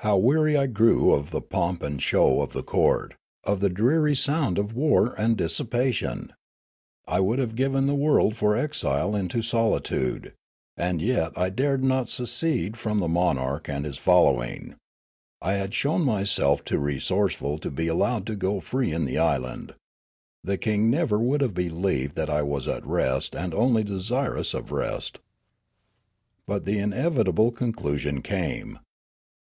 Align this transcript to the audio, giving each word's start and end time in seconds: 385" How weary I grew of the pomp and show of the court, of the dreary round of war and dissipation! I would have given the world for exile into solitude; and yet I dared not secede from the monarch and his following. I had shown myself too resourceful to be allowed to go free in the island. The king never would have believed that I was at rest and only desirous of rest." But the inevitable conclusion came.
385" 0.00 0.10
How 0.10 0.16
weary 0.16 0.56
I 0.56 0.66
grew 0.66 1.12
of 1.12 1.30
the 1.30 1.42
pomp 1.42 1.82
and 1.82 2.02
show 2.02 2.40
of 2.40 2.54
the 2.54 2.62
court, 2.62 3.16
of 3.44 3.60
the 3.60 3.68
dreary 3.68 4.16
round 4.26 4.56
of 4.56 4.72
war 4.72 5.14
and 5.20 5.36
dissipation! 5.36 6.32
I 7.06 7.20
would 7.20 7.38
have 7.38 7.54
given 7.54 7.86
the 7.86 7.94
world 7.94 8.34
for 8.34 8.56
exile 8.56 9.14
into 9.14 9.42
solitude; 9.42 10.32
and 10.74 11.02
yet 11.02 11.32
I 11.36 11.50
dared 11.50 11.84
not 11.84 12.08
secede 12.08 12.78
from 12.78 13.00
the 13.00 13.08
monarch 13.08 13.68
and 13.68 13.84
his 13.84 13.98
following. 13.98 14.76
I 15.42 15.52
had 15.52 15.74
shown 15.74 16.00
myself 16.02 16.64
too 16.64 16.78
resourceful 16.78 17.58
to 17.58 17.70
be 17.70 17.88
allowed 17.88 18.26
to 18.28 18.36
go 18.36 18.58
free 18.58 18.90
in 18.90 19.04
the 19.04 19.18
island. 19.18 19.74
The 20.42 20.56
king 20.56 20.88
never 20.88 21.18
would 21.18 21.42
have 21.42 21.52
believed 21.52 22.16
that 22.16 22.30
I 22.30 22.40
was 22.40 22.66
at 22.66 22.86
rest 22.86 23.34
and 23.36 23.52
only 23.52 23.84
desirous 23.84 24.54
of 24.54 24.72
rest." 24.72 25.18
But 26.46 26.64
the 26.64 26.78
inevitable 26.78 27.52
conclusion 27.52 28.22
came. 28.22 28.78